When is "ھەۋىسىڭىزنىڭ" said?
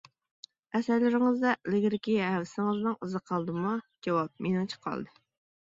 2.29-2.97